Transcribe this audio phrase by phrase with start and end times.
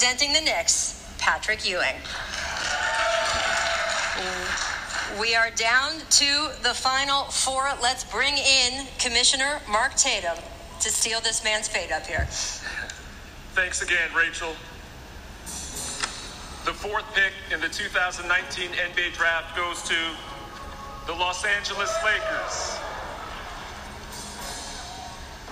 [0.00, 1.96] representing the Knicks, Patrick Ewing.
[5.20, 7.68] We are down to the final four.
[7.82, 10.38] Let's bring in Commissioner Mark Tatum
[10.80, 12.26] to steal this man's fate up here.
[13.52, 14.54] Thanks again, Rachel.
[16.64, 19.96] The fourth pick in the 2019 NBA draft goes to
[21.06, 22.78] the Los Angeles Lakers.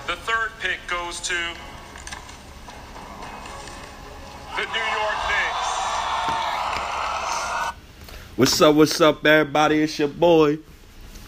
[0.07, 1.35] The third pick goes to
[4.59, 5.69] the New York Knicks.
[8.35, 9.83] What's up, what's up, everybody?
[9.85, 10.59] It's your boy,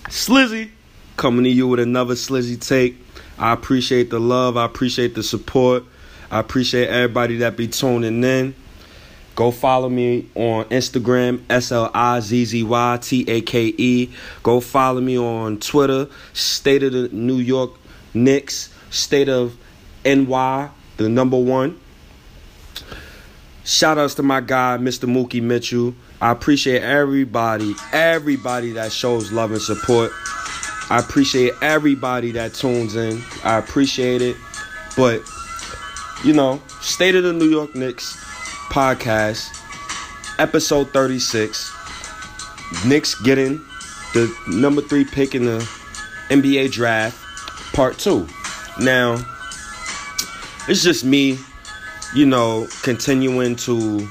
[0.09, 0.70] Slizzy,
[1.16, 2.96] coming to you with another Slizzy take.
[3.38, 5.84] I appreciate the love, I appreciate the support,
[6.28, 8.56] I appreciate everybody that be tuning in.
[9.37, 14.10] Go follow me on Instagram, S L I Z Z Y T A K E.
[14.42, 17.70] Go follow me on Twitter, State of the New York
[18.12, 19.56] Knicks, State of
[20.04, 21.78] NY, the number one.
[23.64, 25.09] Shout outs to my guy, Mr.
[25.09, 25.95] Mookie Mitchell.
[26.20, 30.12] I appreciate everybody, everybody that shows love and support.
[30.90, 33.23] I appreciate everybody that tunes in.
[33.45, 34.37] I appreciate it.
[34.96, 35.23] But,
[36.24, 38.16] you know, State of the New York Knicks
[38.71, 39.57] podcast,
[40.38, 41.73] episode 36.
[42.87, 43.59] Knicks getting
[44.15, 45.59] the number three pick in the
[46.30, 47.16] NBA draft,
[47.74, 48.27] part two.
[48.80, 49.18] Now,
[50.68, 51.38] it's just me,
[52.14, 54.08] you know, continuing to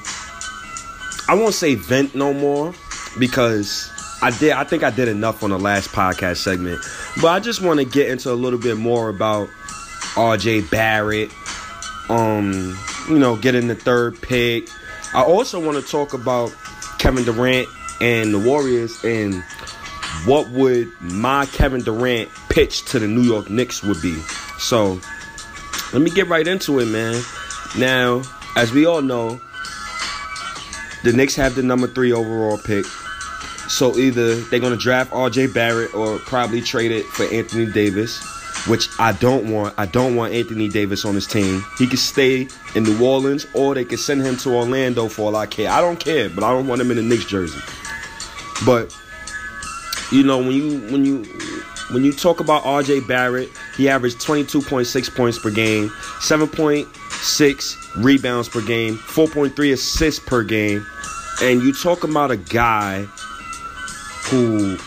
[1.28, 2.74] I won't say vent no more
[3.18, 3.90] because
[4.22, 6.80] I did I think I did enough on the last podcast segment.
[7.20, 9.48] But I just want to get into a little bit more about
[10.14, 11.30] RJ Barrett.
[12.08, 12.76] Um,
[13.08, 14.68] you know, getting the third pick.
[15.14, 16.54] I also want to talk about
[16.98, 17.68] Kevin Durant
[18.00, 19.44] and the Warriors and
[20.24, 24.14] what would my Kevin Durant pitch to the New York Knicks would be.
[24.58, 25.00] So,
[25.92, 27.22] let me get right into it, man.
[27.78, 28.22] Now,
[28.56, 29.40] as we all know,
[31.04, 32.84] the Knicks have the number three overall pick.
[33.68, 38.20] So either they're going to draft RJ Barrett or probably trade it for Anthony Davis,
[38.66, 39.74] which I don't want.
[39.78, 41.64] I don't want Anthony Davis on his team.
[41.78, 45.36] He could stay in New Orleans or they could send him to Orlando for all
[45.36, 45.70] I care.
[45.70, 47.60] I don't care, but I don't want him in the Knicks jersey.
[48.66, 48.94] But
[50.10, 51.24] you know when you when you
[51.92, 55.90] when you talk about RJ Barrett, he averaged 22.6 points per game,
[57.20, 60.86] 7.6 rebounds per game, 4.3 assists per game.
[61.42, 63.02] And you talk about a guy
[64.24, 64.78] who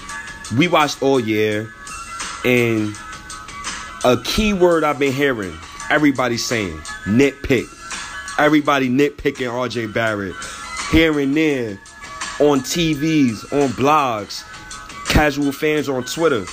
[0.58, 1.72] we watched all year,
[2.44, 2.96] and
[4.04, 5.58] a key word I've been hearing
[5.90, 7.70] everybody saying nitpick.
[8.40, 10.36] Everybody nitpicking RJ Barrett
[10.92, 11.80] here and there
[12.40, 14.44] on TVs, on blogs,
[15.08, 16.46] casual fans on Twitter.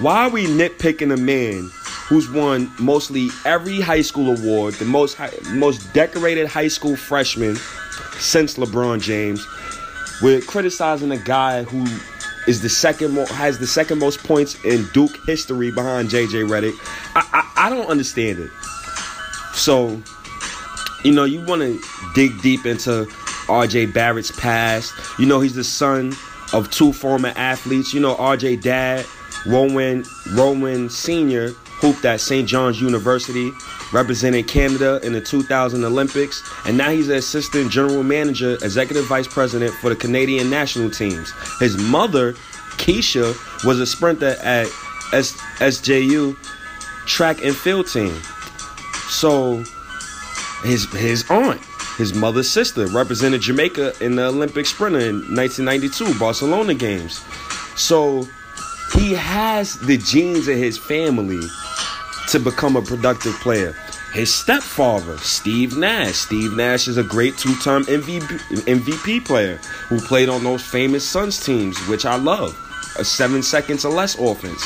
[0.00, 1.70] Why are we nitpicking a man
[2.06, 7.56] who's won mostly every high school award, the most high, most decorated high school freshman
[8.18, 9.44] since LeBron James.
[10.22, 11.84] We're criticizing a guy who
[12.46, 16.78] is the second mo- has the second most points in Duke history behind JJ Redick.
[17.16, 18.50] I, I, I don't understand it.
[19.52, 20.00] So,
[21.02, 21.80] you know, you want to
[22.14, 23.06] dig deep into
[23.48, 24.94] RJ Barrett's past.
[25.18, 26.14] You know, he's the son
[26.52, 27.92] of two former athletes.
[27.92, 29.04] You know, RJ dad,
[29.44, 32.48] Rowan Rowan Sr hooped at St.
[32.48, 33.52] John's University,
[33.92, 39.26] represented Canada in the 2000 Olympics, and now he's an assistant general manager, executive vice
[39.26, 41.32] president for the Canadian national teams.
[41.60, 42.32] His mother,
[42.78, 44.66] Keisha, was a sprinter at
[45.12, 46.36] S- SJU
[47.06, 48.14] track and field team.
[49.08, 49.64] So
[50.64, 51.60] his his aunt,
[51.96, 57.24] his mother's sister, represented Jamaica in the Olympic sprinter in 1992 Barcelona games.
[57.76, 58.26] So
[58.94, 61.40] he has the genes of his family
[62.28, 63.74] to become a productive player.
[64.12, 66.14] His stepfather, Steve Nash.
[66.14, 69.56] Steve Nash is a great two time MVP, MVP player
[69.88, 72.56] who played on those famous Suns teams, which I love.
[72.98, 74.64] A seven seconds or less offense.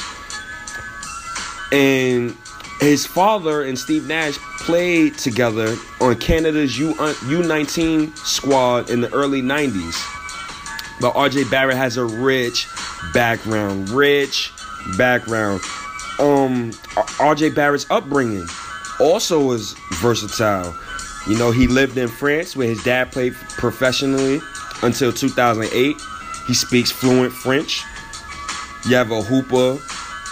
[1.73, 2.37] And
[2.81, 9.13] his father and Steve Nash played together on Canada's U- uh, U19 squad in the
[9.13, 9.97] early 90s.
[11.01, 12.69] But RJ Barrett has a rich
[13.13, 14.53] background, rich
[14.97, 15.61] background
[16.21, 16.71] um
[17.19, 18.47] RJ Barrett's upbringing
[19.01, 20.77] also was versatile.
[21.27, 24.41] You know, he lived in France where his dad played professionally
[24.83, 25.97] until 2008.
[26.47, 27.83] He speaks fluent French.
[28.87, 29.79] You have a hooper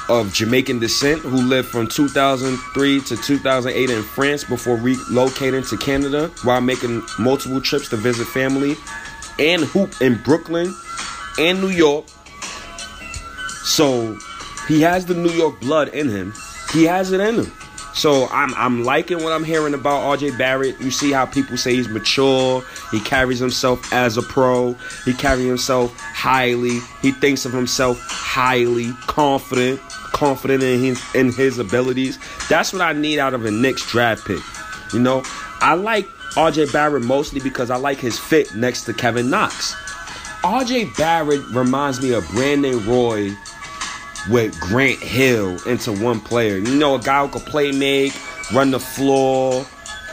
[0.08, 6.28] of Jamaican descent who lived from 2003 to 2008 in France before relocating to Canada
[6.44, 8.76] while making multiple trips to visit family
[9.38, 10.74] and hoop in Brooklyn
[11.38, 12.06] and New York.
[13.64, 14.18] So
[14.68, 16.32] he has the New York blood in him.
[16.72, 17.52] He has it in him.
[17.94, 20.80] So I'm I'm liking what I'm hearing about RJ Barrett.
[20.80, 22.62] You see how people say he's mature.
[22.92, 24.74] He carries himself as a pro.
[25.04, 26.78] He carries himself highly.
[27.02, 29.80] He thinks of himself highly, confident,
[30.12, 32.20] confident in his in his abilities.
[32.48, 34.42] That's what I need out of a Knicks draft pick.
[34.92, 35.22] You know,
[35.60, 36.06] I like
[36.36, 39.74] RJ Barrett mostly because I like his fit next to Kevin Knox.
[40.44, 43.30] RJ Barrett reminds me of Brandon Roy
[44.30, 46.58] with Grant Hill into one player.
[46.58, 48.12] You know, a guy who can play make,
[48.52, 49.66] run the floor,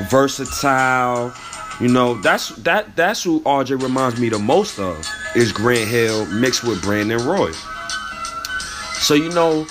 [0.09, 1.33] versatile.
[1.79, 6.25] You know, that's that that's who RJ reminds me the most of is Grant Hill
[6.27, 7.51] mixed with Brandon Roy.
[8.94, 9.62] So you know,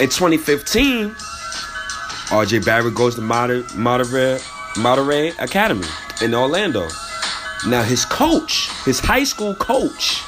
[0.00, 4.38] in 2015, RJ Barrett goes to Monterey,
[4.76, 5.88] Monterey Academy
[6.22, 6.88] in Orlando.
[7.66, 10.20] Now his coach, his high school coach,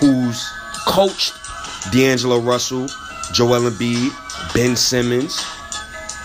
[0.00, 0.44] who's
[0.86, 1.34] coached
[1.90, 2.86] D'Angelo Russell,
[3.32, 5.44] Joel Embiid, Ben Simmons.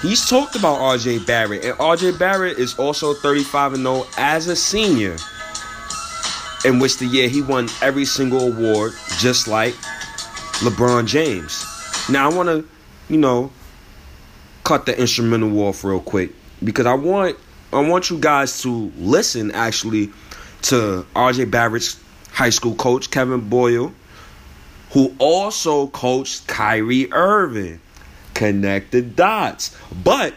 [0.02, 4.56] He's talked about RJ Barrett, and RJ Barrett is also 35 and 0 as a
[4.56, 5.16] senior,
[6.66, 9.74] in which the year he won every single award, just like
[10.60, 11.66] LeBron James.
[12.10, 12.68] Now I want to,
[13.12, 13.52] you know,
[14.64, 16.32] cut the instrumental off real quick
[16.64, 17.38] because I want
[17.72, 20.12] I want you guys to listen actually
[20.64, 22.00] to RJ Barrett's
[22.32, 23.94] high school coach Kevin Boyle
[24.98, 27.80] who also coached Kyrie Irving.
[28.34, 29.78] Connect the dots.
[30.04, 30.34] But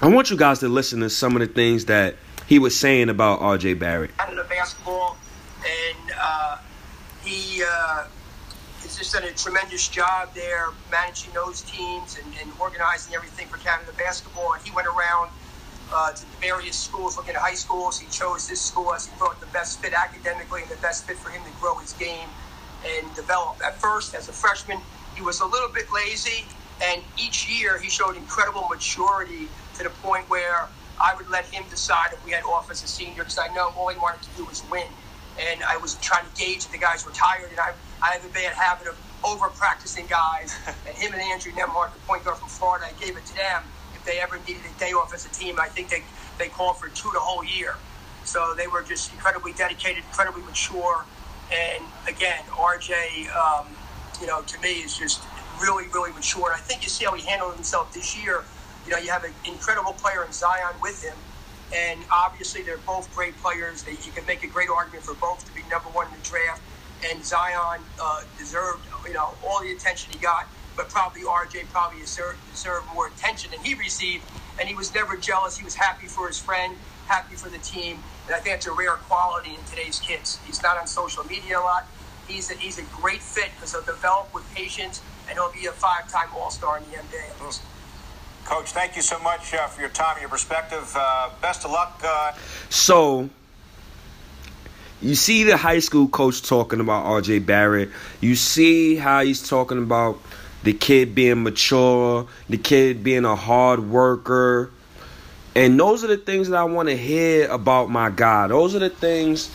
[0.00, 2.14] I want you guys to listen to some of the things that
[2.46, 4.16] he was saying about RJ Barrett.
[4.16, 5.16] Canada basketball,
[5.58, 6.58] and uh,
[7.24, 8.04] he uh,
[8.82, 13.56] has just done a tremendous job there managing those teams and, and organizing everything for
[13.56, 14.52] Canada basketball.
[14.52, 15.30] And he went around
[15.92, 17.98] uh, to the various schools, looking at high schools.
[17.98, 21.16] He chose this school as he thought the best fit academically and the best fit
[21.16, 22.28] for him to grow his game
[22.86, 23.58] and develop.
[23.64, 24.78] At first, as a freshman,
[25.16, 26.46] he was a little bit lazy,
[26.82, 30.68] and each year he showed incredible maturity to the point where
[31.00, 33.72] I would let him decide if we had off as a senior because I know
[33.76, 34.86] all he wanted to do was win.
[35.40, 37.72] And I was trying to gauge if the guys were tired, and I,
[38.02, 40.54] I have a bad habit of over practicing guys.
[40.88, 43.64] and him and Andrew Nembhard, the point guard from Florida, I gave it to them.
[43.94, 46.04] If they ever needed a day off as a team, I think they,
[46.38, 47.76] they called for two the whole year.
[48.24, 51.04] So they were just incredibly dedicated, incredibly mature,
[51.52, 53.66] and again, RJ, um,
[54.20, 55.22] you know, to me is just
[55.60, 56.52] really, really mature.
[56.54, 58.44] I think you see how he handled himself this year.
[58.86, 61.16] You know, you have an incredible player in Zion with him,
[61.74, 63.82] and obviously they're both great players.
[63.82, 66.20] They, you can make a great argument for both to be number one in the
[66.22, 66.62] draft.
[67.10, 70.46] And Zion uh, deserved, you know, all the attention he got,
[70.76, 74.24] but probably RJ probably deserved, deserved more attention than he received.
[74.58, 75.58] And he was never jealous.
[75.58, 77.98] He was happy for his friend, happy for the team.
[78.26, 80.38] And I think that's a rare quality in today's kids.
[80.46, 81.86] He's not on social media a lot.
[82.28, 85.72] He's a, he's a great fit because he'll develop with patience and he'll be a
[85.72, 87.60] five time All Star in the NBA.
[88.44, 90.92] Coach, thank you so much uh, for your time and your perspective.
[90.94, 92.00] Uh, best of luck.
[92.04, 92.32] Uh...
[92.68, 93.30] So,
[95.00, 97.90] you see the high school coach talking about RJ Barrett.
[98.20, 100.18] You see how he's talking about
[100.62, 104.70] the kid being mature, the kid being a hard worker,
[105.56, 108.50] and those are the things that I want to hear about my God.
[108.50, 109.50] Those are the things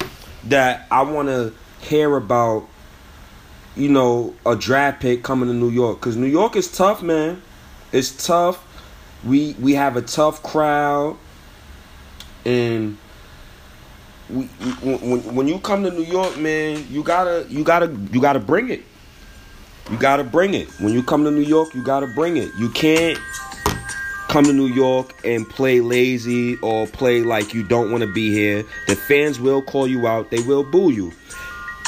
[0.46, 2.68] that I want to hear about,
[3.75, 6.00] you know, a draft pick coming to New York.
[6.00, 7.42] Because New York is tough, man.
[7.92, 8.66] It's tough.
[9.25, 11.18] We we have a tough crowd.
[12.45, 12.98] And
[14.30, 18.40] we, when, when you come to New York, man, you gotta you gotta you gotta
[18.40, 18.83] bring it.
[19.92, 20.69] You gotta bring it.
[20.80, 22.52] When you come to New York, you gotta bring it.
[22.57, 23.19] You can't
[24.30, 28.31] come to New York and play lazy or play like you don't want to be
[28.31, 30.30] here, the fans will call you out.
[30.30, 31.12] They will boo you.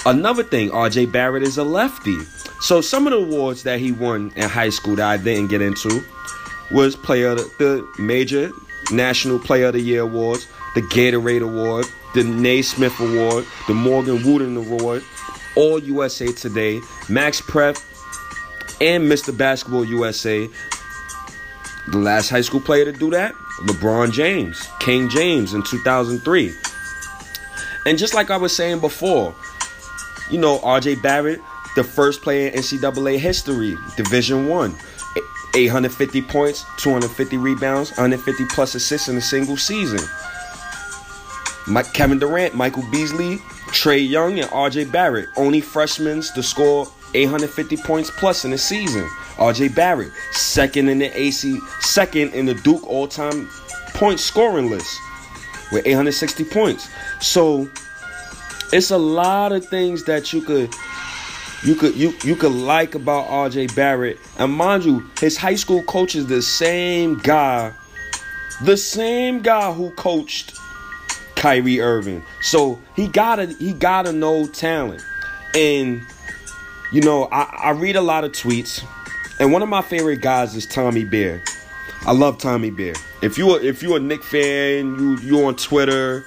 [0.06, 2.18] Another thing, RJ Barrett is a lefty.
[2.60, 5.62] So some of the awards that he won in high school that I didn't get
[5.62, 6.04] into
[6.72, 8.52] was player the, the major
[8.92, 14.58] National Player of the Year awards, the Gatorade Award, the Naismith Award, the Morgan Wootten
[14.58, 15.04] Award,
[15.56, 17.78] All USA Today, Max Prep,
[18.80, 19.36] and Mr.
[19.38, 20.50] Basketball USA
[21.92, 23.34] the last high school player to do that,
[23.66, 26.54] LeBron James, King James in 2003.
[27.86, 29.36] And just like I was saying before,
[30.30, 31.42] you know, RJ Barrett,
[31.76, 34.76] the first player in NCAA history, Division One,
[35.56, 40.00] 850 points, 250 rebounds, 150 plus assists in a single season.
[41.68, 47.78] Mike, Kevin Durant, Michael Beasley, Trae Young, and RJ Barrett, only freshmen to score 850
[47.78, 49.08] points plus in a season.
[49.38, 53.50] RJ Barrett, second in the AC, second in the Duke all-time
[53.94, 54.90] point scoring list
[55.72, 56.90] with 860 points.
[57.20, 57.70] So
[58.74, 60.74] it's a lot of things that you could
[61.64, 64.18] you could you you could like about RJ Barrett.
[64.38, 67.72] And mind you, his high school coach is the same guy,
[68.64, 70.58] the same guy who coached
[71.36, 72.24] Kyrie Irving.
[72.42, 75.04] So he gotta he gotta know talent.
[75.54, 76.02] And
[76.92, 78.84] you know, I, I read a lot of tweets,
[79.42, 81.44] and one of my favorite guys is Tommy Beer.
[82.06, 82.94] I love Tommy Beer.
[83.24, 86.24] If you if you're a Knick fan, you you on Twitter,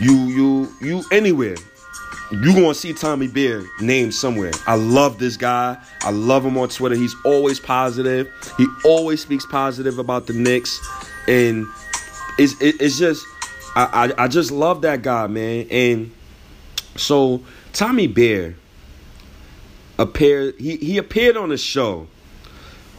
[0.00, 1.54] you you you anywhere,
[2.32, 4.50] you gonna see Tommy Beer named somewhere.
[4.66, 5.78] I love this guy.
[6.00, 6.96] I love him on Twitter.
[6.96, 8.28] He's always positive.
[8.58, 10.80] He always speaks positive about the Knicks,
[11.28, 11.64] and
[12.38, 13.24] it's it, it's just
[13.76, 15.68] I, I I just love that guy, man.
[15.70, 16.10] And
[16.96, 17.40] so
[17.72, 18.56] Tommy Beer
[20.00, 20.54] appeared.
[20.58, 22.08] He he appeared on a show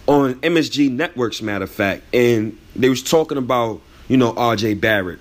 [0.07, 5.19] on MSG Networks, matter of fact, and they was talking about you know RJ Barrett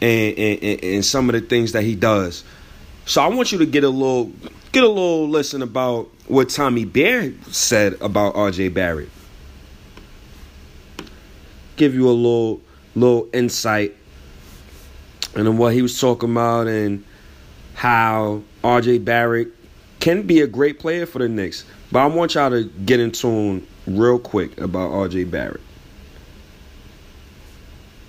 [0.00, 2.44] and, and and some of the things that he does.
[3.06, 4.32] So I want you to get a little
[4.72, 9.10] get a little listen about what Tommy Beer said about RJ Barrett.
[11.76, 12.60] Give you a little
[12.94, 13.96] little insight
[15.34, 17.04] into what he was talking about and
[17.74, 19.53] how RJ Barrett
[20.04, 21.64] can be a great player for the Knicks.
[21.90, 25.62] But I want y'all to get in tune real quick about RJ Barrett.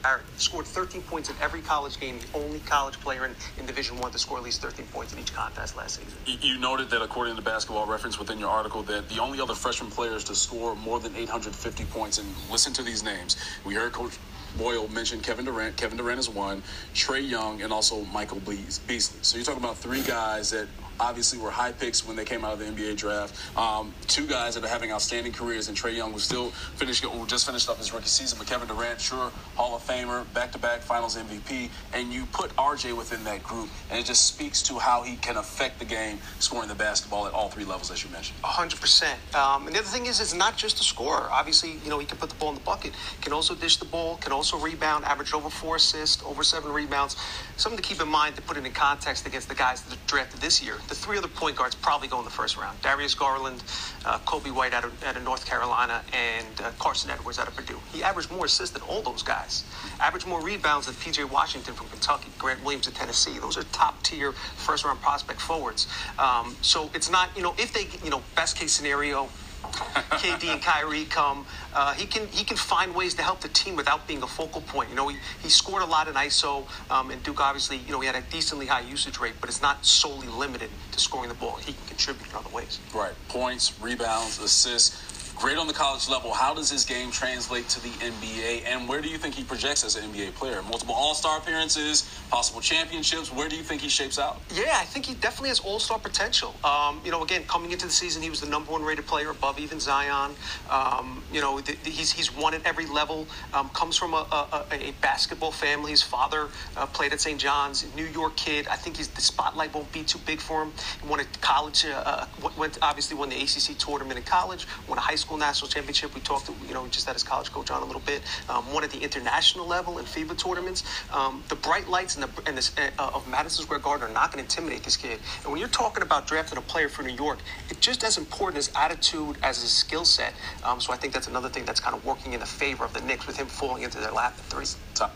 [0.03, 2.19] Barrett scored 13 points in every college game.
[2.19, 5.19] The only college player in, in Division One to score at least 13 points in
[5.19, 6.41] each contest last season.
[6.41, 9.89] You noted that according to Basketball Reference within your article that the only other freshman
[9.89, 12.17] players to score more than 850 points.
[12.17, 13.37] And listen to these names.
[13.63, 14.17] We heard Coach
[14.57, 15.77] Boyle mention Kevin Durant.
[15.77, 16.61] Kevin Durant is one.
[16.93, 18.99] Trae Young and also Michael Beasley.
[18.99, 20.67] So you're talking about three guys that
[20.99, 23.35] obviously were high picks when they came out of the NBA draft.
[23.57, 27.45] Um, two guys that are having outstanding careers, and Trae Young was still finished, just
[27.45, 28.37] finished up his rookie season.
[28.37, 33.23] But Kevin Durant, sure, Hall of Famer, back-to-back Finals MVP, and you put RJ within
[33.25, 36.75] that group, and it just speaks to how he can affect the game, scoring the
[36.75, 38.37] basketball at all three levels, as you mentioned.
[38.43, 39.19] hundred percent.
[39.35, 41.27] Um, and the other thing is, it's not just a scorer.
[41.31, 43.85] Obviously, you know, he can put the ball in the bucket, can also dish the
[43.85, 47.15] ball, can also rebound, average over four assists, over seven rebounds.
[47.57, 50.01] Something to keep in mind to put it in context against the guys that are
[50.07, 50.75] drafted this year.
[50.87, 53.63] The three other point guards probably go in the first round: Darius Garland,
[54.05, 57.55] uh, Coby White out of, out of North Carolina, and uh, Carson Edwards out of
[57.55, 57.79] Purdue.
[57.91, 59.63] He averaged more assists than all those guys.
[59.99, 61.25] Averaged more rebounds than P.J.
[61.25, 63.39] Washington from Kentucky, Grant Williams of Tennessee.
[63.39, 65.87] Those are top tier first round prospect forwards.
[66.19, 69.29] Um, so it's not, you know, if they, you know, best case scenario,
[70.21, 73.75] KD and Kyrie come, uh, he can he can find ways to help the team
[73.75, 74.89] without being a focal point.
[74.89, 77.99] You know, he, he scored a lot in ISO, um, and Duke obviously, you know,
[77.99, 81.35] he had a decently high usage rate, but it's not solely limited to scoring the
[81.35, 81.57] ball.
[81.57, 82.79] He can contribute in other ways.
[82.93, 86.33] Right, points, rebounds, assists great on the college level.
[86.33, 89.83] How does his game translate to the NBA, and where do you think he projects
[89.83, 90.61] as an NBA player?
[90.63, 93.31] Multiple All Star appearances, possible championships.
[93.33, 94.39] Where do you think he shapes out?
[94.53, 96.55] Yeah, I think he definitely has All Star potential.
[96.63, 99.29] Um, you know, again, coming into the season, he was the number one rated player,
[99.29, 100.31] above even Zion.
[100.69, 103.27] Um, you know, the, the, he's he's won at every level.
[103.53, 105.91] Um, comes from a, a, a, basketball family.
[105.91, 107.39] His father uh, played at St.
[107.39, 107.85] John's.
[107.95, 108.67] New York kid.
[108.67, 110.71] I think he's the spotlight won't be too big for him.
[111.01, 111.85] He won a college.
[111.85, 114.65] Uh, uh went obviously won the ACC tournament in college.
[114.87, 116.13] Won a high school school national championship.
[116.13, 118.21] We talked, to, you know, just had his college coach on a little bit.
[118.47, 120.83] Um, won at the international level in FIBA tournaments.
[121.11, 124.31] Um, the bright lights and the and this, uh, of Madison Square Garden are not
[124.31, 125.19] going to intimidate this kid.
[125.43, 127.39] And when you're talking about drafting a player for New York,
[127.69, 130.33] it's just as important as attitude as his skill set.
[130.63, 132.93] Um, so I think that's another thing that's kind of working in the favor of
[132.93, 134.65] the Knicks with him falling into their lap at three.
[134.93, 135.09] So.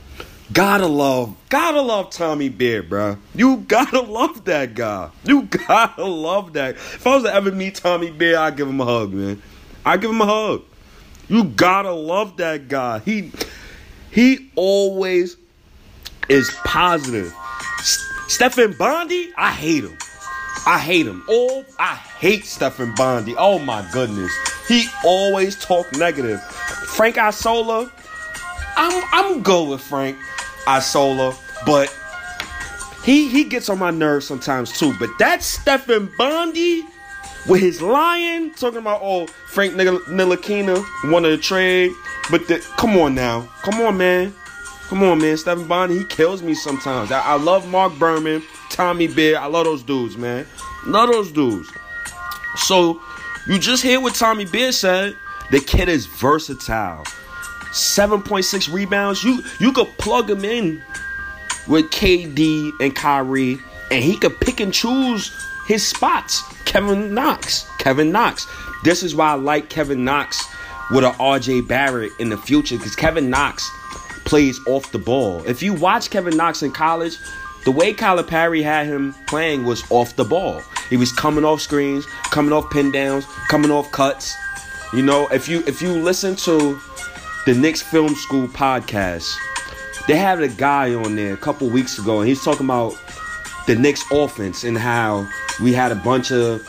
[0.51, 3.17] Gotta love, gotta love Tommy Beer, bro.
[3.35, 5.11] You gotta love that guy.
[5.23, 6.75] You gotta love that.
[6.75, 9.43] If I was to ever meet Tommy Beer, I'd give him a hug, man.
[9.85, 10.63] I give him a hug.
[11.27, 12.99] You gotta love that guy.
[12.99, 13.31] He
[14.11, 15.37] he always
[16.27, 17.33] is positive.
[18.27, 19.97] Stephen Bondy, I hate him.
[20.65, 21.23] I hate him.
[21.27, 23.35] Oh, I hate Stephen Bondy.
[23.37, 24.31] Oh my goodness.
[24.67, 26.41] He always talk negative.
[26.41, 27.91] Frank Isola,
[28.75, 30.17] I'm I'm good with Frank
[30.67, 31.95] Isola, but
[33.03, 34.93] he he gets on my nerves sometimes too.
[34.99, 36.85] But that Stephen Bondy
[37.49, 41.91] with his lying, talking about oh Frank Ntilikina wanted a trade,
[42.29, 44.33] but the, come on now, come on man,
[44.87, 47.11] come on man, Stephen Bondy he kills me sometimes.
[47.11, 50.45] I, I love Marc Berman, Tommy Beer, I love those dudes, man,
[50.85, 51.69] love those dudes.
[52.55, 53.01] So
[53.47, 55.15] you just hear what Tommy Beer said.
[55.49, 57.03] The kid is versatile.
[57.71, 59.23] 7.6 rebounds.
[59.23, 60.83] You you could plug him in
[61.67, 66.43] with KD and Kyrie, and he could pick and choose his spots.
[66.65, 67.65] Kevin Knox.
[67.77, 68.45] Kevin Knox.
[68.83, 70.43] This is why I like Kevin Knox
[70.91, 73.69] with a RJ Barrett in the future because Kevin Knox
[74.25, 75.41] plays off the ball.
[75.45, 77.17] If you watch Kevin Knox in college,
[77.65, 80.63] The way Calipari had him playing was off the ball.
[80.89, 84.33] He was coming off screens, coming off pin downs, coming off cuts.
[84.93, 86.79] You know, if you if you listen to
[87.45, 89.35] the Knicks Film School podcast,
[90.07, 92.93] they had a guy on there a couple weeks ago, and he's talking about
[93.69, 95.29] the Knicks offense and how
[95.61, 96.59] we had a bunch of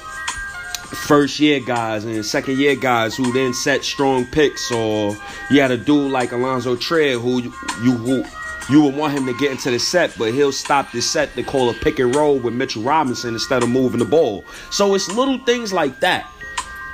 [1.07, 5.17] first year guys and second year guys who then set strong picks, or
[5.51, 7.51] you had a dude like Alonzo Trier who you
[7.97, 8.23] who
[8.69, 11.43] you would want him to get into the set, but he'll stop the set to
[11.43, 14.45] call a pick and roll with Mitchell Robinson instead of moving the ball.
[14.71, 16.31] So it's little things like that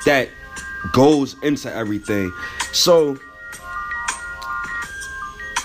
[0.04, 0.28] that
[0.92, 2.32] goes into everything.
[2.72, 3.18] So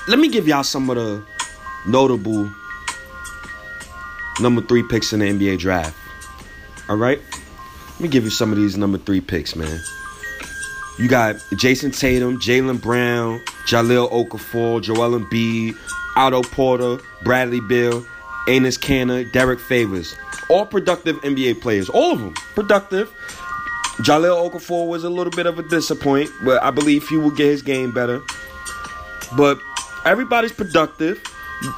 [0.08, 1.24] let me give y'all some of the
[1.86, 2.52] notable
[4.42, 5.96] number three picks in the NBA draft.
[6.90, 7.20] All right,
[7.92, 9.80] let me give you some of these number three picks, man.
[11.00, 15.76] You got Jayson Tatum, Jaylen Brown, Jahlil Okafor, Joel Embiid,
[16.16, 18.06] Otto Porter, Bradley Beal,
[18.48, 20.16] Enes Kanter, Derrick Favors.
[20.50, 21.90] All productive NBA players.
[21.90, 23.10] All of them productive.
[24.00, 27.46] Jahlil Okafor was a little bit of a disappoint, but I believe he will get
[27.48, 28.22] his game better.
[29.38, 29.60] But
[30.06, 31.22] everybody's productive.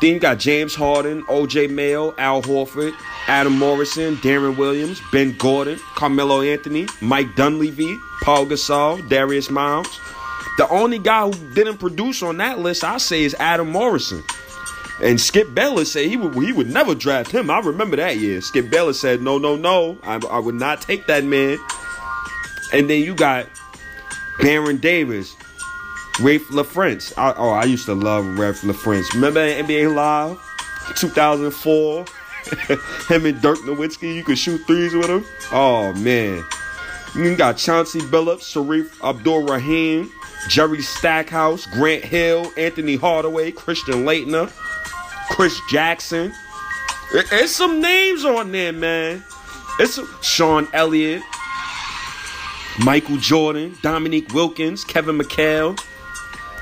[0.01, 2.93] Then you got James Harden, OJ Mayo, Al Horford,
[3.27, 9.99] Adam Morrison, Deron Williams, Ben Gordon, Carmelo Anthony, Mike Dunleavy, Paul Gasol, Darius Miles.
[10.57, 14.23] The only guy who didn't produce on that list, I say, is Adam Morrison.
[15.01, 17.49] And Skip Bayless said he would he would never draft him.
[17.49, 18.39] I remember that year.
[18.41, 21.57] Skip Bayless said, "No, no, no, I, I would not take that man."
[22.71, 23.47] And then you got
[24.39, 25.35] Baron Davis,
[26.17, 27.13] Raef LaFrentz.
[27.17, 29.13] I, oh, I used to love Raef LaFrentz.
[29.13, 30.39] Remember NBA Live,
[30.95, 32.05] 2004?
[33.07, 35.25] him and Dirk Nowitzki, you could shoot threes with him.
[35.51, 36.43] Oh man.
[37.15, 40.11] You got Chauncey Billups, Shareef Abdur-Rahim,
[40.49, 44.51] Jerry Stackhouse, Grant Hill, Anfernee Hardaway, Christian Laettner,
[45.29, 46.33] Chris Jackson.
[47.13, 49.23] It's some names on there, man.
[49.79, 51.21] It's Sean Elliott,
[52.83, 55.79] Michael Jordan, Dominique Wilkins, Kevin McHale.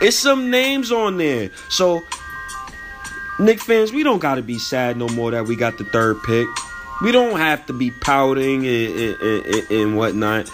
[0.02, 1.52] It's some names on there.
[1.70, 2.04] So,
[3.40, 6.22] Knick fans, we don't got to be sad no more that we got the third
[6.24, 6.48] pick.
[7.02, 10.52] We don't have to be pouting and, and, and, and whatnot.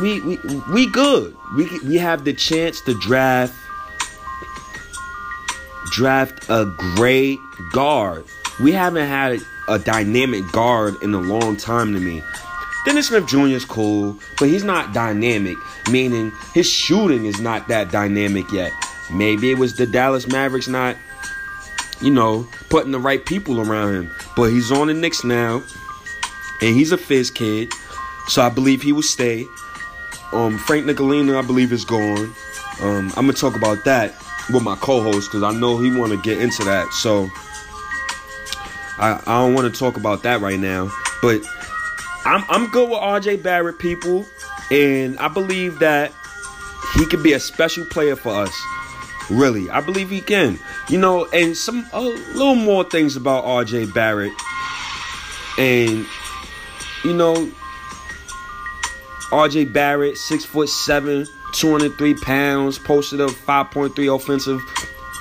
[0.00, 0.38] We, we
[0.70, 1.34] we good.
[1.56, 3.54] We we have the chance to draft
[5.90, 7.38] draft a great
[7.72, 8.24] guard.
[8.60, 12.22] We haven't had a dynamic guard in a long time to me.
[12.86, 13.48] Dennis Smith Jr.
[13.48, 15.56] is cool, but he's not dynamic,
[15.90, 18.70] meaning his shooting is not that dynamic yet.
[19.12, 20.96] Maybe it was the Dallas Mavericks not,
[22.00, 24.14] you know, putting the right people around him.
[24.36, 25.64] But he's on the Knicks now,
[26.62, 27.72] and he's a fizz kid,
[28.28, 29.44] so I believe he will stay.
[30.30, 32.32] Um, Frank Ntilikina, I believe, is gone.
[32.80, 34.14] Um, I'm gonna talk about that
[34.52, 36.92] with my co-host because I know he want to get into that.
[36.92, 37.28] So
[38.98, 40.88] I, I don't want to talk about that right now,
[41.20, 41.42] but
[42.26, 44.26] I'm I'm good with RJ Barrett, people,
[44.72, 46.12] and I believe that
[46.94, 48.52] he could be a special player for us.
[49.30, 50.58] Really, I believe he can.
[50.88, 54.32] You know, and some a little more things about RJ Barrett,
[55.56, 56.04] and
[57.04, 57.48] you know,
[59.30, 64.60] RJ Barrett, six foot seven, 203 pounds, posted a 5.3 offensive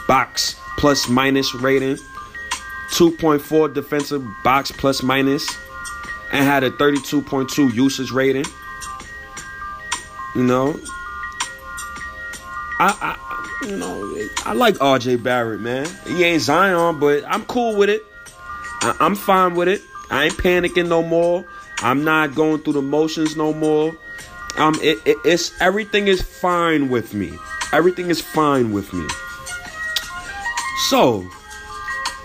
[0.07, 1.97] box plus minus rating,
[2.93, 5.47] 2.4 defensive box plus minus
[6.35, 8.43] and had a 32.2 usage rating.
[10.35, 10.77] You know,
[12.77, 15.87] I, I, you know, I like RJ Barrett, man.
[16.05, 18.03] He ain't Zion, but I'm cool with it.
[18.81, 19.81] I, I'm fine with it.
[20.11, 21.45] I ain't panicking no more.
[21.79, 23.95] I'm not going through the motions no more.
[24.57, 27.31] Um, it, it, it's everything is fine with me.
[27.71, 29.07] Everything is fine with me.
[30.89, 31.25] So,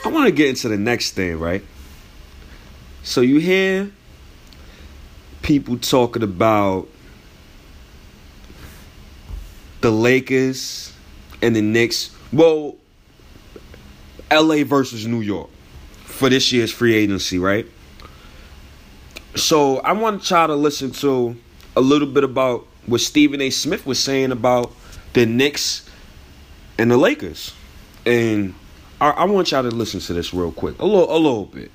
[0.05, 1.65] I want to get into the next thing, right?
[3.05, 3.91] So you hear
[5.43, 6.89] people talking about
[9.81, 10.93] the Lakers
[11.43, 12.15] and the Knicks.
[12.33, 12.77] Well,
[14.31, 15.51] LA versus New York
[16.05, 17.67] for this year's free agency, right?
[19.35, 21.37] So I want y'all to listen to
[21.77, 23.51] a little bit about what Stephen A.
[23.51, 24.73] Smith was saying about
[25.13, 25.89] the Knicks
[26.79, 27.55] and the Lakers.
[28.05, 28.55] And
[29.01, 30.79] I, I want y'all to listen to this real quick.
[30.79, 31.71] A little a little bit.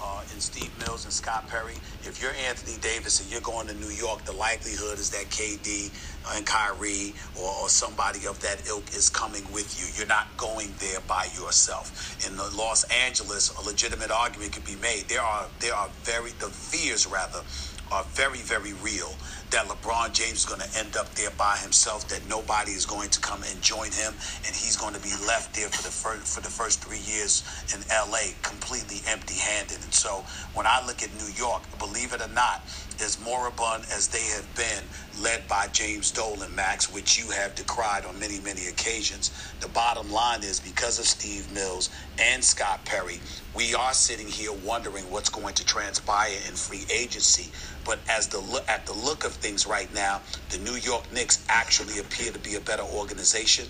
[0.00, 1.74] Uh, and Steve Mills and Scott Perry
[2.10, 5.90] if you're Anthony Davis and you're going to New York, the likelihood is that KD
[6.26, 9.86] uh, and Kyrie or, or, somebody of that ilk is coming with you.
[9.96, 12.18] You're not going there by yourself.
[12.26, 15.04] In Los Angeles, a legitimate argument could be made.
[15.06, 17.42] There are there are very the fears rather
[17.90, 19.14] are very very real
[19.50, 23.10] that LeBron James is going to end up there by himself, that nobody is going
[23.10, 24.14] to come and join him,
[24.46, 27.42] and he's going to be left there for the first, for the first three years
[27.74, 29.82] in LA completely empty handed.
[29.82, 30.24] And so
[30.54, 32.62] when I look at New York, believe it or not,
[33.02, 34.84] as moribund as they have been,
[35.22, 39.30] led by James Dolan, Max, which you have decried on many, many occasions.
[39.60, 43.20] The bottom line is because of Steve Mills and Scott Perry,
[43.54, 47.50] we are sitting here wondering what's going to transpire in free agency.
[47.84, 51.44] But as the look at the look of things right now, the New York Knicks
[51.48, 53.66] actually appear to be a better organization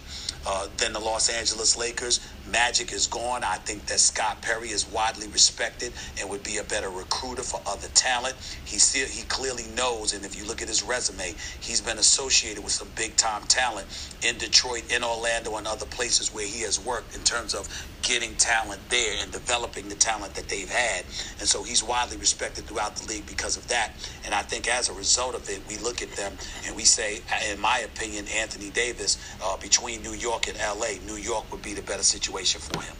[0.47, 2.21] uh, than the Los Angeles Lakers.
[2.51, 3.45] Magic is gone.
[3.45, 7.61] I think that Scott Perry is widely respected and would be a better recruiter for
[7.67, 8.35] other talent.
[8.65, 12.65] He still he clearly knows, and if you look at his resume, he's been associated
[12.65, 13.87] with some big time talent
[14.23, 17.69] in Detroit, in Orlando, and other places where he has worked in terms of
[18.03, 21.05] getting talent there and developing the talent that they've had.
[21.39, 23.93] And so he's widely respected throughout the league because of that.
[24.25, 26.33] And I think as a result of it, we look at them
[26.67, 31.21] and we say, in my opinion, Anthony Davis, uh, between New York and LA, New
[31.21, 32.95] York would be the better situation for him.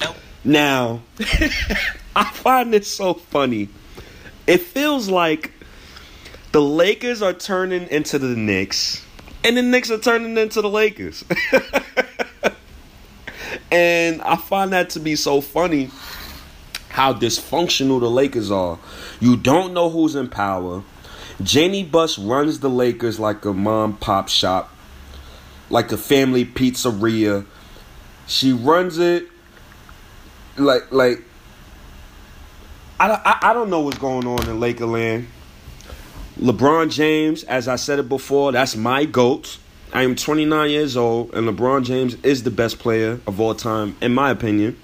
[0.00, 0.16] Nope.
[0.44, 1.02] Now,
[2.16, 3.68] I find this so funny.
[4.46, 5.52] It feels like
[6.52, 9.04] the Lakers are turning into the Knicks,
[9.44, 11.24] and the Knicks are turning into the Lakers.
[13.72, 15.88] And I find that to be so funny
[16.90, 18.78] how dysfunctional the Lakers are.
[19.18, 20.84] You don't know who's in power.
[21.42, 24.70] Jeanie Buss runs the Lakers like a mom pop shop,
[25.70, 27.46] like a family pizzeria.
[28.32, 29.28] She runs it
[30.56, 31.22] like like
[32.98, 35.26] I, I, I don't know what's going on in Lakerland.
[36.40, 39.58] LeBron James, as I said it before, that's my GOAT.
[39.92, 43.96] I am 29 years old, and LeBron James is the best player of all time,
[44.00, 44.80] in my opinion.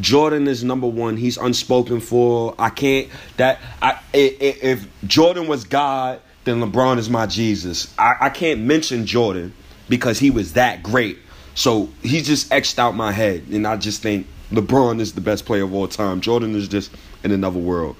[0.00, 1.16] Jordan is number one.
[1.16, 2.56] He's unspoken for.
[2.58, 7.94] I can't that I if Jordan was God, then LeBron is my Jesus.
[7.96, 9.54] I, I can't mention Jordan
[9.88, 11.18] because he was that great.
[11.54, 15.44] So he just etched out my head, and I just think LeBron is the best
[15.44, 16.20] player of all time.
[16.20, 16.90] Jordan is just
[17.24, 17.96] in another world,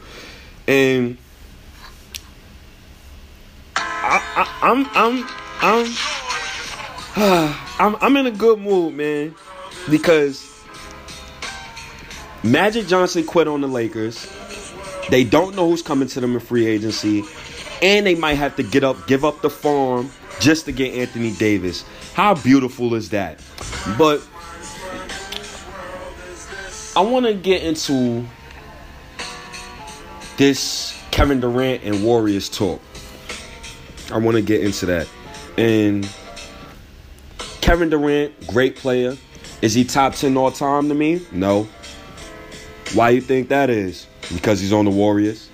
[0.66, 1.18] and
[3.76, 5.86] I, I, I'm I'm
[7.16, 9.34] I'm I'm I'm in a good mood, man,
[9.90, 10.48] because
[12.42, 14.30] Magic Johnson quit on the Lakers.
[15.10, 17.22] They don't know who's coming to them in free agency,
[17.82, 20.10] and they might have to get up, give up the farm
[20.42, 21.84] just to get Anthony Davis.
[22.14, 23.40] How beautiful is that?
[23.96, 24.20] But
[26.96, 28.26] I want to get into
[30.36, 32.82] this Kevin Durant and Warriors talk.
[34.12, 35.08] I want to get into that.
[35.56, 36.12] And
[37.60, 39.16] Kevin Durant, great player.
[39.62, 41.24] Is he top 10 all time to me?
[41.30, 41.68] No.
[42.94, 44.08] Why you think that is?
[44.34, 45.48] Because he's on the Warriors.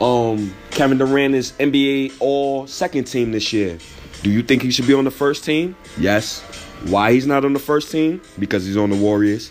[0.00, 3.78] Um, Kevin Durant is NBA all second team this year.
[4.28, 5.74] Do you think he should be on the first team?
[5.98, 6.40] Yes.
[6.84, 8.20] Why he's not on the first team?
[8.38, 9.50] Because he's on the Warriors.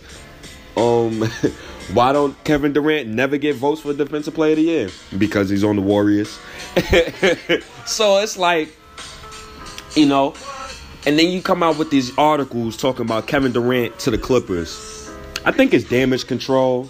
[0.75, 1.21] Um,
[1.93, 4.89] why don't Kevin Durant never get votes for defensive player of the year?
[5.17, 6.29] Because he's on the Warriors.
[7.87, 8.71] so it's like,
[9.95, 10.35] you know,
[11.07, 15.09] and then you come out with these articles talking about Kevin Durant to the Clippers.
[15.43, 16.87] I think it's damage control.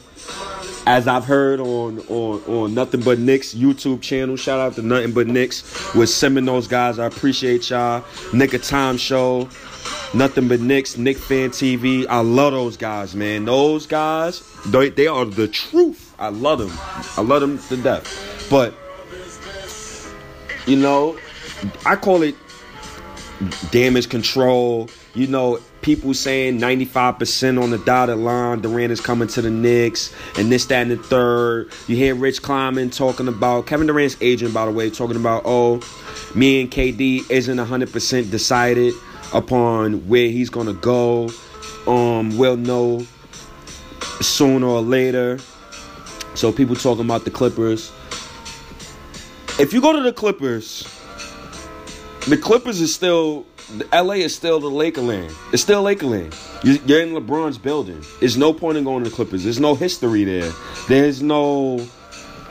[0.89, 4.37] As I've heard on on on Nothing But Knicks YouTube channel.
[4.37, 6.97] Shout out to Nothing But Knicks with Seminoles guys.
[6.97, 8.05] I appreciate y'all.
[8.33, 9.49] Nick of Time Show.
[10.13, 12.05] Nothing but Knicks, Nick Fan TV.
[12.07, 13.43] I love those guys, man.
[13.43, 16.15] Those guys, they, they are the truth.
[16.17, 16.71] I love them.
[17.17, 18.47] I love them to death.
[18.49, 18.73] But,
[20.65, 21.19] you know,
[21.85, 22.35] I call it
[23.71, 24.89] damage control.
[25.13, 28.59] You know, people saying 95% on the dotted line.
[28.59, 31.71] Durant is coming to the Knicks and this, that, and the third.
[31.87, 35.75] You hear Rich Kleiman talking about Kevin Durant's agent, by the way, talking about, oh,
[36.35, 38.95] me and KD isn't 100% decided
[39.33, 41.29] upon where he's going to go.
[41.87, 43.07] Um, we'll know
[44.19, 45.39] sooner or later.
[46.35, 47.93] So people talking about the Clippers.
[49.57, 50.83] If you go to the Clippers,
[52.27, 53.45] the Clippers is still
[53.91, 55.33] LA is still the Lakerland.
[55.51, 56.33] It's still Lakerland.
[56.63, 58.01] You're in LeBron's building.
[58.19, 59.43] There's no point in going to the Clippers.
[59.43, 60.51] There's no history there.
[60.87, 61.85] There's no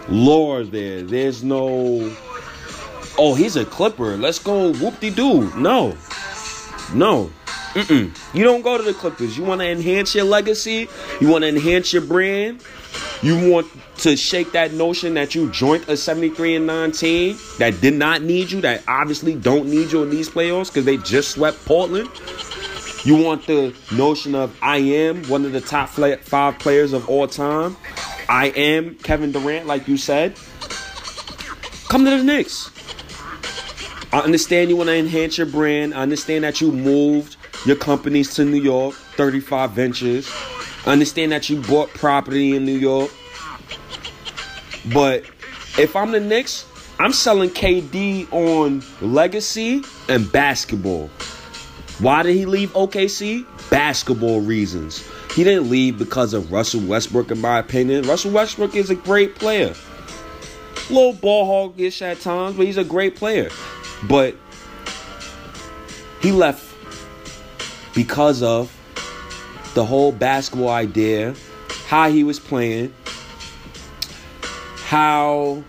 [0.08, 1.02] lore there.
[1.02, 2.14] There's no
[3.18, 4.16] oh he's a Clipper.
[4.16, 5.50] Let's go whoop de doo.
[5.56, 5.96] No,
[6.92, 7.30] no.
[7.76, 8.34] Mm-mm.
[8.34, 9.36] You don't go to the Clippers.
[9.36, 10.88] You want to enhance your legacy.
[11.20, 12.64] You want to enhance your brand.
[13.20, 13.66] You want
[13.98, 18.50] to shake that notion that you joined a 73 and 19 that did not need
[18.50, 22.08] you, that obviously don't need you in these playoffs because they just swept Portland.
[23.04, 27.28] You want the notion of I am one of the top five players of all
[27.28, 27.76] time.
[28.26, 30.34] I am Kevin Durant, like you said.
[31.90, 32.70] Come to the Knicks.
[34.14, 35.92] I understand you want to enhance your brand.
[35.92, 37.36] I understand that you moved
[37.66, 40.32] your companies to New York, 35 Ventures.
[40.86, 43.10] I understand that you bought property in New York.
[44.94, 45.24] But
[45.76, 46.64] if I'm the Knicks,
[47.00, 51.08] I'm selling KD on legacy and basketball.
[51.98, 53.44] Why did he leave OKC?
[53.68, 55.06] Basketball reasons.
[55.34, 58.06] He didn't leave because of Russell Westbrook, in my opinion.
[58.06, 59.74] Russell Westbrook is a great player.
[60.88, 63.50] Little ball hoggish at times, but he's a great player.
[64.04, 64.36] But
[66.20, 66.65] he left
[67.96, 68.70] because of
[69.74, 71.34] the whole basketball idea,
[71.88, 72.94] how he was playing,
[74.84, 75.64] how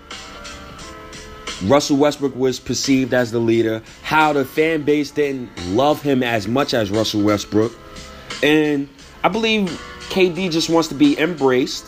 [1.63, 6.47] Russell Westbrook was perceived as the leader, how the fan base didn't love him as
[6.47, 7.71] much as Russell Westbrook.
[8.43, 8.89] And
[9.23, 9.69] I believe
[10.09, 11.85] KD just wants to be embraced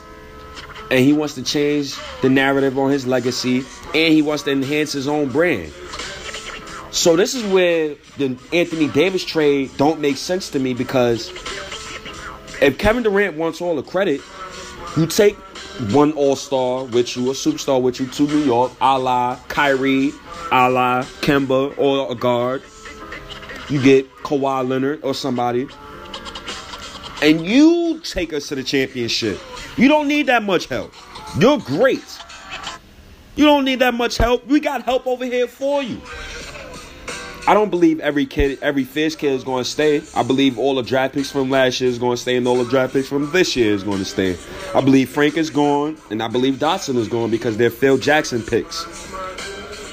[0.90, 4.94] and he wants to change the narrative on his legacy and he wants to enhance
[4.94, 5.72] his own brand.
[6.92, 11.30] So this is where the Anthony Davis trade don't make sense to me because
[12.62, 14.22] if Kevin Durant wants all the credit,
[14.98, 15.36] you take
[15.94, 20.12] one All Star with you, a superstar with you to New York, a la Kyrie,
[20.52, 22.64] a la Kemba, or a guard.
[23.70, 25.68] You get Kawhi Leonard or somebody,
[27.22, 29.40] and you take us to the championship.
[29.78, 30.92] You don't need that much help.
[31.40, 32.04] You're great.
[33.36, 34.46] You don't need that much help.
[34.48, 36.02] We got help over here for you.
[37.50, 40.04] I don't believe every kid, every Fizz kid is going to stay.
[40.16, 42.64] I believe all the draft picks from last year is going to stay, and all
[42.64, 44.38] the draft picks from this year is going to stay.
[44.76, 48.44] I believe Frank is gone, and I believe Dotson is gone because they're Phil Jackson
[48.44, 48.86] picks.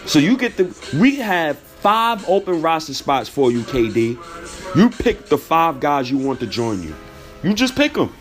[0.05, 0.67] So you get the.
[1.01, 4.77] We have five open roster spots for you, KD.
[4.77, 6.95] You pick the five guys you want to join you.
[7.43, 8.13] You just pick them.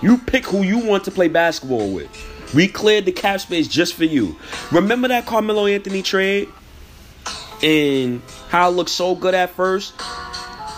[0.00, 2.08] You pick who you want to play basketball with.
[2.54, 4.34] We cleared the cap space just for you.
[4.72, 6.48] Remember that Carmelo Anthony trade?
[7.62, 9.94] And how it looked so good at first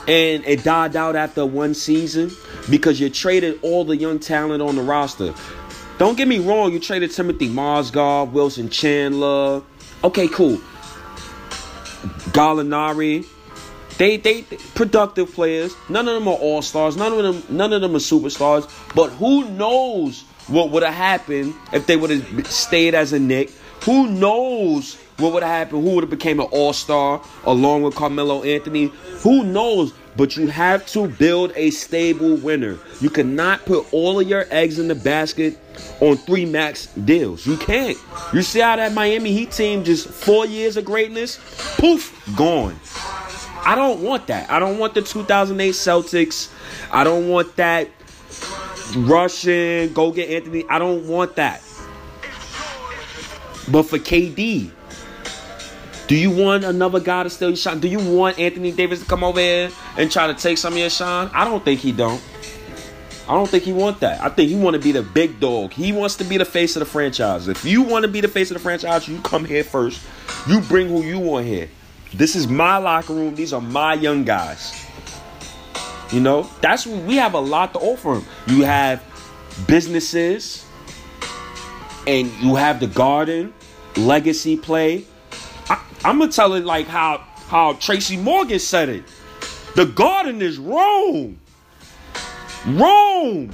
[0.08, 2.30] and it died out after one season
[2.70, 5.32] because you traded all the young talent on the roster.
[5.98, 9.62] Don't get me wrong, you traded Timofey Mozgov, Wilson Chandler.
[10.02, 10.58] Okay, cool.
[12.32, 13.26] Gallinari.
[13.98, 14.42] They they
[14.74, 15.76] productive players.
[15.88, 16.96] None of them are all stars.
[16.96, 18.68] None of them none of them are superstars.
[18.94, 23.52] But who knows what would have happened if they would have stayed as a Knick?
[23.84, 25.84] Who knows what would have happened?
[25.84, 28.92] Who would have became an all-star along with Carmelo Anthony?
[29.22, 29.92] Who knows?
[30.16, 32.78] But you have to build a stable winner.
[33.00, 35.58] You cannot put all of your eggs in the basket
[36.00, 37.46] on three max deals.
[37.46, 37.96] You can't.
[38.32, 41.38] You see how that Miami Heat team just four years of greatness,
[41.78, 42.78] poof, gone.
[43.64, 44.50] I don't want that.
[44.50, 46.52] I don't want the 2008 Celtics.
[46.90, 47.88] I don't want that
[48.96, 50.64] Russian go get Anthony.
[50.68, 51.62] I don't want that.
[53.70, 54.72] But for KD,
[56.12, 57.80] do you want another guy to steal your shine?
[57.80, 60.78] Do you want Anthony Davis to come over here and try to take some of
[60.78, 61.30] your shine?
[61.32, 62.22] I don't think he don't.
[63.26, 64.20] I don't think he want that.
[64.20, 65.72] I think he want to be the big dog.
[65.72, 67.48] He wants to be the face of the franchise.
[67.48, 70.06] If you want to be the face of the franchise, you come here first.
[70.46, 71.70] You bring who you want here.
[72.12, 73.34] This is my locker room.
[73.34, 74.86] These are my young guys.
[76.12, 78.26] You know, that's we have a lot to offer them.
[78.48, 79.02] You have
[79.66, 80.66] businesses,
[82.06, 83.54] and you have the garden,
[83.96, 85.06] legacy play.
[86.04, 89.04] I'm gonna tell it like how how Tracy Morgan said it.
[89.74, 91.38] The garden is Rome.
[92.66, 93.50] Rome.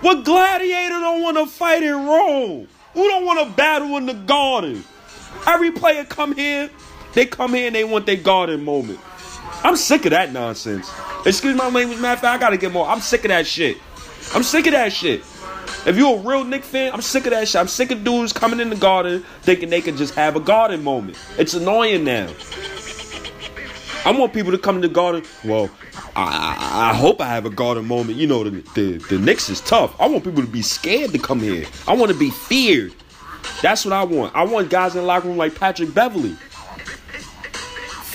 [0.00, 2.68] What gladiator don't want to fight in Rome?
[2.94, 4.84] Who don't want to battle in the garden?
[5.46, 6.70] Every player come here,
[7.14, 9.00] they come here and they want their garden moment.
[9.64, 10.90] I'm sick of that nonsense.
[11.26, 12.86] Excuse my language, matter of fact, I gotta get more.
[12.86, 13.76] I'm sick of that shit.
[14.34, 15.22] I'm sick of that shit.
[15.88, 17.58] If you're a real Knick fan, I'm sick of that shit.
[17.58, 20.84] I'm sick of dudes coming in the garden thinking they can just have a garden
[20.84, 21.16] moment.
[21.38, 22.28] It's annoying now.
[24.04, 25.22] I want people to come to the garden.
[25.46, 25.70] Well,
[26.14, 28.18] I, I, I hope I have a garden moment.
[28.18, 29.98] You know, the, the, the Knicks is tough.
[29.98, 31.64] I want people to be scared to come here.
[31.86, 32.92] I want to be feared.
[33.62, 34.36] That's what I want.
[34.36, 36.36] I want guys in the locker room like Patrick Beverley.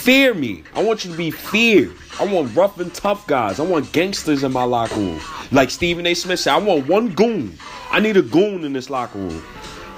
[0.04, 0.64] Fear me.
[0.76, 1.96] I want you to be feared.
[2.20, 3.58] I want rough and tough guys.
[3.62, 5.22] I want gangsters in my locker room.
[5.50, 6.14] Like Stephen A.
[6.14, 7.58] Smith said, I want one goon.
[7.90, 9.42] I need a goon in this locker room.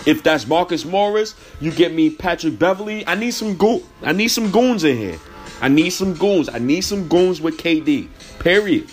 [0.06, 3.04] If that's Marcus Morris, you get me Patrick Beverley.
[3.08, 3.82] I need some goon.
[4.04, 5.18] I need some goons in here.
[5.60, 6.50] I need some goons.
[6.50, 8.08] I need some goons with KD.
[8.38, 8.88] Period.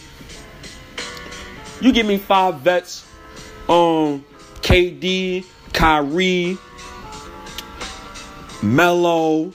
[1.82, 3.06] You give me five vets.
[3.68, 4.24] Um,
[4.62, 5.44] KD,
[5.74, 6.56] Kyrie,
[8.62, 9.52] Melo,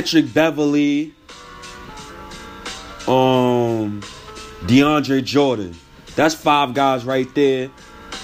[0.00, 1.12] Patrick Beverley,
[3.06, 4.00] um,
[4.62, 5.76] DeAndre Jordan.
[6.16, 7.70] That's five guys right there.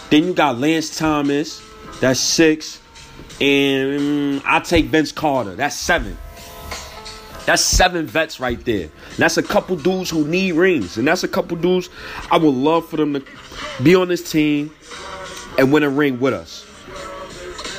[0.08, 1.62] Then you got Lance Thomas.
[2.00, 2.80] That's six.
[3.42, 5.54] and I take Vince Carter.
[5.54, 6.16] That's seven.
[7.44, 8.84] That's seven vets right there.
[8.84, 10.96] And that's a couple dudes who need rings.
[10.96, 11.90] And that's a couple dudes
[12.30, 13.24] I would love for them to
[13.82, 14.74] be on this team
[15.58, 16.64] and win a ring with us.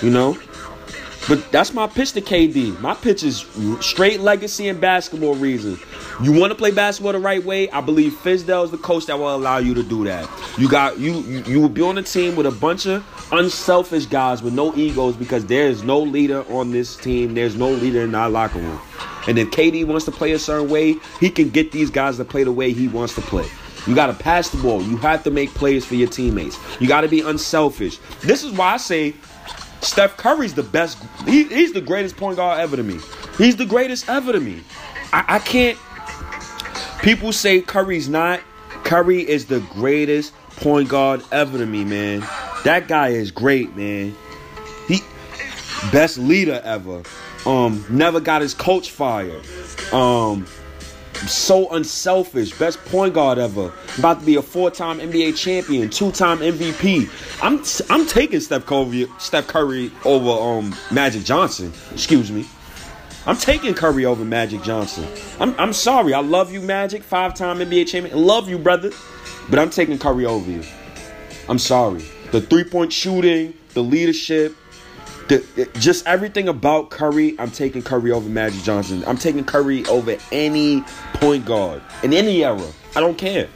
[0.04, 0.38] You know?
[1.28, 2.80] But that's my pitch to KD.
[2.80, 3.46] My pitch is
[3.82, 5.80] straight legacy and basketball reasons.
[6.24, 7.70] You want to play basketball the right way?
[7.70, 10.30] I believe Fizdale is the coach that will allow you to do that.
[10.58, 14.42] You got you you will be on a team with a bunch of unselfish guys
[14.42, 17.34] with no egos because there is no leader on this team.
[17.34, 18.80] There's no leader in our locker room.
[19.28, 22.26] And if KD wants to play a certain way, he can get these guys to
[22.26, 23.48] play the way he wants to play.
[23.86, 24.82] You got to pass the ball.
[24.82, 26.58] You have to make plays for your teammates.
[26.82, 28.00] You got to be unselfish.
[28.22, 29.14] This is why I say
[29.88, 30.98] Steph Curry's the best.
[31.26, 33.00] He, he's the greatest point guard ever to me.
[33.38, 34.62] He's the greatest ever to me.
[35.14, 35.78] I, I can't.
[37.02, 38.42] People say Curry's not.
[38.84, 42.20] Curry is the greatest point guard ever to me, man.
[42.64, 44.16] That guy is great, man.
[44.88, 45.00] He
[45.92, 47.04] best leader ever.
[47.46, 49.46] Um, never got his coach fired.
[49.94, 50.46] Um,
[51.28, 53.74] so unselfish, best point guard ever.
[53.98, 57.10] About to be a four-time NBA champion, two-time MVP.
[57.42, 61.74] I'm I'm taking Steph Curry, Steph Curry over um Magic Johnson.
[61.92, 62.46] Excuse me.
[63.26, 65.08] I'm taking Curry over Magic Johnson.
[65.40, 66.14] I'm I'm sorry.
[66.14, 68.18] I love you, Magic, five-time NBA champion.
[68.18, 68.92] Love you, brother.
[69.50, 70.64] But I'm taking Curry over you.
[71.50, 72.04] I'm sorry.
[72.32, 74.56] The three-point shooting, the leadership,
[75.28, 79.04] the, just everything about Curry, I'm taking Curry over Magic Johnson.
[79.06, 80.82] I'm taking Curry over any
[81.16, 82.68] point guard in any era.
[82.96, 83.50] I don't care.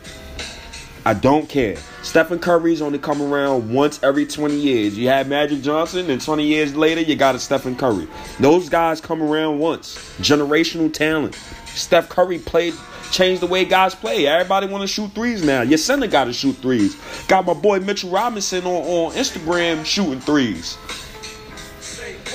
[1.04, 1.78] I don't care.
[2.04, 4.98] Stephen Curry's only come around once every 20 years.
[4.98, 8.08] You had Magic Johnson, and 20 years later, you got a Stephen Curry.
[8.40, 9.96] Those guys come around once.
[10.20, 11.36] Generational talent.
[11.66, 12.76] Steph Curry played,
[13.12, 14.28] changed the way guys play.
[14.28, 15.62] Everybody want to shoot threes now.
[15.62, 16.96] Your center got to shoot threes.
[17.28, 20.78] Got my boy Mitchell Robinson on, on Instagram shooting threes.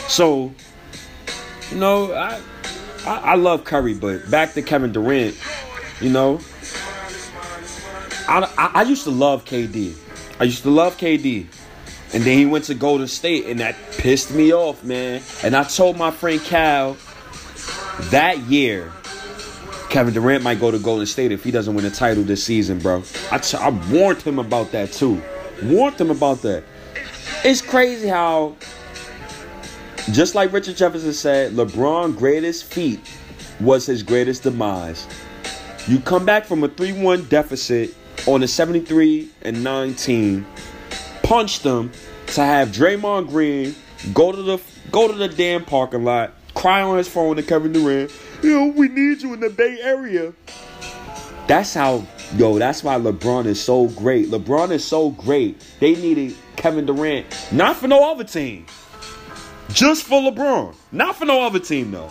[0.09, 0.53] So,
[1.71, 2.41] you know, I,
[3.05, 5.37] I, I love Curry, but back to Kevin Durant,
[6.01, 6.41] you know,
[8.29, 9.95] I, I, I used to love KD.
[10.41, 11.47] I used to love KD.
[12.15, 15.23] And then he went to Golden State, and that pissed me off, man.
[15.43, 16.97] And I told my friend Cal
[18.11, 18.93] that year,
[19.91, 22.79] Kevin Durant might go to Golden State if he doesn't win a title this season,
[22.79, 23.03] bro.
[23.31, 25.23] I, t- I warned him about that too.
[25.63, 26.65] Warned him about that.
[27.45, 28.57] It's crazy how
[30.13, 33.01] just like Richard Jefferson said, LeBron's greatest feat
[33.61, 35.07] was his greatest demise.
[35.87, 37.95] You come back from a 3-1 deficit
[38.27, 40.47] on a 73 and 19,
[41.23, 41.93] punch them
[42.29, 43.75] to have Draymond Green
[44.13, 47.73] go to the go to the damn parking lot, cry on his phone to Kevin
[47.73, 48.11] Durant.
[48.43, 50.33] Yo, we need you in the Bay Area.
[51.47, 52.59] That's how yo.
[52.59, 54.29] That's why LeBron is so great.
[54.29, 55.65] LeBron is so great.
[55.81, 58.67] They needed Kevin Durant, not for no other team.
[59.77, 60.75] Just for LeBron.
[60.91, 62.09] Not for no other team, though.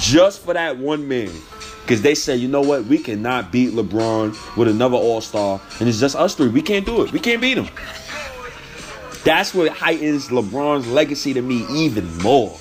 [0.00, 1.30] Just for that one man.
[1.82, 2.86] Because they said, you know what?
[2.86, 5.60] We cannot beat LeBron with another All Star.
[5.80, 6.48] And it's just us three.
[6.48, 7.12] We can't do it.
[7.12, 7.68] We can't beat him.
[9.22, 12.58] That's what heightens LeBron's legacy to me even more.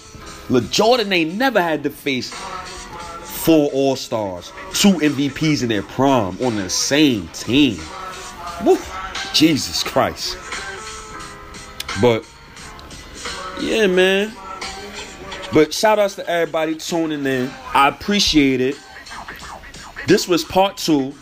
[0.50, 6.38] Le Jordan ain't never had to face four All Stars, two MVPs in their prime
[6.42, 7.80] on the same team.
[8.66, 8.78] Woo.
[9.34, 10.38] Jesus Christ.
[12.02, 12.26] But
[13.60, 14.34] yeah, man.
[15.54, 17.50] But shout outs to everybody tuning in.
[17.74, 18.76] I appreciate it.
[20.08, 21.14] This was part two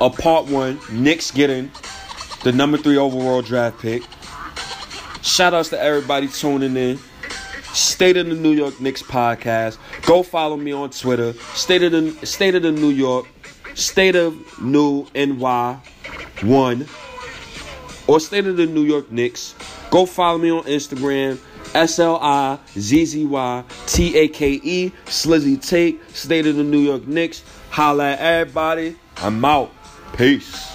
[0.00, 0.80] of part one.
[0.90, 1.70] Knicks getting
[2.42, 4.02] the number three overall draft pick.
[5.22, 6.98] Shout outs to everybody tuning in.
[7.72, 9.78] State of the New York Knicks podcast.
[10.02, 11.32] Go follow me on Twitter.
[11.54, 13.26] State of the State of the New York.
[13.74, 15.80] State of New NY
[16.42, 16.86] one.
[18.06, 19.54] Or State of the New York Knicks.
[19.92, 21.38] Go follow me on Instagram.
[21.74, 26.64] S L I Z Z Y T A K E Slizzy Take State of the
[26.64, 27.44] New York Knicks.
[27.68, 28.96] Holla at everybody.
[29.18, 29.70] I'm out.
[30.16, 30.71] Peace.